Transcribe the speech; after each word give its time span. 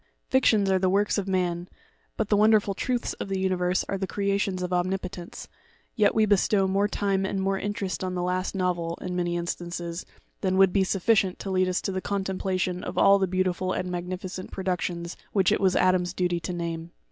Fictions 0.29 0.67
are 0.71 0.79
the 0.79 0.89
works 0.89 1.19
of 1.19 1.27
man, 1.27 1.69
but 2.17 2.29
the 2.29 2.35
wonderful 2.35 2.73
truths 2.73 3.13
of 3.13 3.27
the 3.29 3.37
universe 3.39 3.85
are 3.87 3.99
the 3.99 4.07
creations 4.07 4.63
of 4.63 4.73
Omnipotence; 4.73 5.47
yet 5.95 6.15
we 6.15 6.25
bestow 6.25 6.67
more 6.67 6.87
time 6.87 7.23
and 7.23 7.39
more 7.39 7.59
interest 7.59 8.03
on 8.03 8.15
the 8.15 8.23
last 8.23 8.55
novel, 8.55 8.97
in 8.99 9.15
many 9.15 9.37
instances, 9.37 10.03
than 10.39 10.57
would 10.57 10.73
be 10.73 10.83
sufficient 10.83 11.37
to 11.37 11.51
lead 11.51 11.69
us 11.69 11.81
to 11.83 11.91
the 11.91 12.01
contemplation 12.01 12.83
of 12.83 12.97
all 12.97 13.19
the 13.19 13.27
beau 13.27 13.43
tiful 13.43 13.73
and 13.73 13.91
magnificent 13.91 14.49
productions 14.49 15.17
which 15.33 15.51
it 15.51 15.61
was 15.61 15.75
Adam's 15.75 16.15
duty 16.15 16.39
to 16.39 16.51
name. 16.51 16.89